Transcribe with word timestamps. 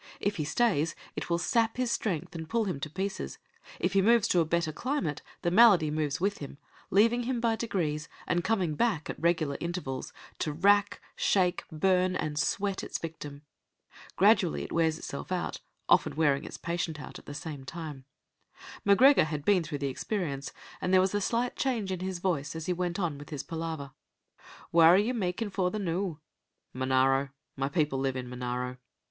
If 0.19 0.37
he 0.37 0.45
stays, 0.45 0.95
it 1.15 1.29
will 1.29 1.37
sap 1.37 1.77
his 1.77 1.91
strength 1.91 2.33
and 2.33 2.49
pull 2.49 2.65
him 2.65 2.79
to 2.79 2.89
pieces; 2.89 3.37
if 3.79 3.93
he 3.93 4.01
moves 4.01 4.27
to 4.29 4.39
a 4.39 4.45
better 4.45 4.71
climate, 4.71 5.21
the 5.43 5.51
malady 5.51 5.91
moves 5.91 6.19
with 6.19 6.39
him, 6.39 6.57
leaving 6.89 7.21
him 7.25 7.39
by 7.39 7.55
degrees, 7.55 8.09
and 8.25 8.43
coming 8.43 8.73
back 8.73 9.11
at 9.11 9.19
regular 9.21 9.57
intervals 9.61 10.11
to 10.39 10.53
rack, 10.53 11.03
shake, 11.15 11.65
burn, 11.71 12.15
and 12.15 12.39
sweat 12.39 12.83
its 12.83 12.97
victim. 12.97 13.43
Gradually 14.15 14.63
it 14.63 14.71
wears 14.71 14.97
itself 14.97 15.31
out, 15.31 15.59
often 15.87 16.15
wearing 16.15 16.45
its 16.45 16.57
patient 16.57 16.99
out 16.99 17.19
at 17.19 17.27
the 17.27 17.35
same 17.35 17.63
time. 17.63 18.05
M'Gregor 18.83 19.25
had 19.25 19.45
been 19.45 19.61
through 19.63 19.77
the 19.77 19.89
experience, 19.89 20.51
and 20.81 20.91
there 20.91 20.99
was 20.99 21.13
a 21.13 21.21
slight 21.21 21.55
change 21.55 21.91
in 21.91 21.99
his 21.99 22.17
voice 22.17 22.55
as 22.55 22.65
he 22.65 22.73
went 22.73 22.97
on 22.99 23.19
with 23.19 23.29
his 23.29 23.43
palaver. 23.43 23.91
"Whaur 24.73 24.95
are 24.95 24.97
ye 24.97 25.11
makin' 25.13 25.51
for 25.51 25.69
the 25.69 25.77
noo?" 25.77 26.17
"Monaro 26.73 27.29
my 27.55 27.69
people 27.69 27.99
live 27.99 28.15
in 28.15 28.27
Monaro." 28.27 28.77